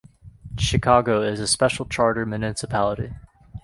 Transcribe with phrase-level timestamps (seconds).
[0.57, 3.13] Chicago is a special charter municipality.